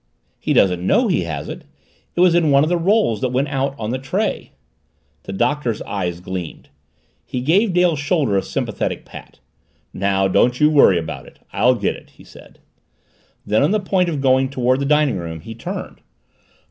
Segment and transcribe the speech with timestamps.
[0.39, 1.63] "He doesn't know he has it.
[2.15, 4.53] It was in one of the rolls that went out on the tray."
[5.25, 6.69] The Doctor's eyes gleamed.
[7.23, 9.37] He gave Dale's shoulder a sympathetic pat.
[9.93, 12.57] "Now don't you worry about it I'll get it," he said.
[13.45, 16.01] Then, on the point of going toward the dining room, he turned.